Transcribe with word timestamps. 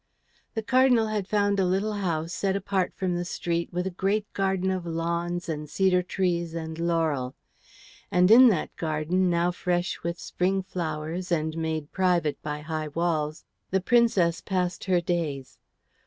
The 0.55 0.63
Cardinal 0.63 1.05
had 1.09 1.27
found 1.27 1.59
a 1.59 1.63
little 1.63 1.93
house 1.93 2.33
set 2.33 2.55
apart 2.55 2.91
from 2.95 3.13
the 3.15 3.23
street 3.23 3.71
with 3.71 3.85
a 3.85 3.91
great 3.91 4.25
garden 4.33 4.71
of 4.71 4.83
lawns 4.83 5.47
and 5.47 5.69
cedar 5.69 6.01
trees 6.01 6.55
and 6.55 6.79
laurels; 6.79 7.35
and 8.09 8.31
in 8.31 8.47
that 8.47 8.75
garden 8.77 9.29
now 9.29 9.51
fresh 9.51 10.01
with 10.01 10.17
spring 10.19 10.63
flowers 10.63 11.31
and 11.31 11.55
made 11.55 11.91
private 11.91 12.41
by 12.41 12.61
high 12.61 12.87
walls, 12.87 13.45
the 13.69 13.79
Princess 13.79 14.41
passed 14.41 14.85
her 14.85 15.01
days. 15.01 15.59